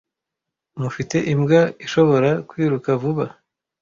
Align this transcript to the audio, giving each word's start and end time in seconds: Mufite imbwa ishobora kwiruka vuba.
Mufite 0.79 1.17
imbwa 1.33 1.61
ishobora 1.85 2.29
kwiruka 2.49 2.89
vuba. 3.01 3.25